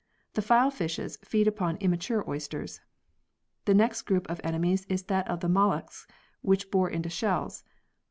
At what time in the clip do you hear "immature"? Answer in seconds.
1.77-2.27